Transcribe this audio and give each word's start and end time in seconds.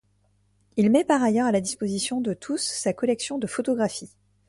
Il 0.77 0.89
met 0.89 1.03
par 1.03 1.21
ailleurs 1.21 1.45
à 1.45 1.51
la 1.51 1.61
disposition 1.61 2.21
de 2.21 2.33
tous 2.33 2.57
sa 2.59 2.91
collection 2.91 3.37
de 3.37 3.45
photographies. 3.45 4.09